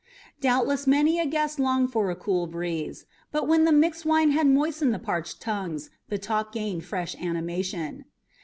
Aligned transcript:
Doubtless 0.39 0.87
many 0.87 1.19
a 1.19 1.27
guest 1.27 1.59
longed 1.59 1.91
for 1.91 2.09
a 2.09 2.15
cool 2.15 2.47
breeze, 2.47 3.05
but 3.31 3.47
when 3.47 3.65
the 3.65 3.71
mixed 3.71 4.03
wine 4.03 4.31
had 4.31 4.47
moistened 4.47 4.95
the 4.95 4.97
parched 4.97 5.39
tongues 5.39 5.91
the 6.09 6.17
talk 6.17 6.51
gained 6.51 6.85
fresh 6.85 7.15
animation. 7.21 8.05